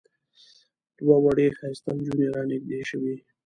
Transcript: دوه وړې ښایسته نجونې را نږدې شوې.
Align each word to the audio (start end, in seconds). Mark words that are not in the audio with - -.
دوه 0.97 1.15
وړې 1.23 1.47
ښایسته 1.57 1.89
نجونې 1.97 2.27
را 2.35 2.41
نږدې 2.51 2.79
شوې. 2.89 3.15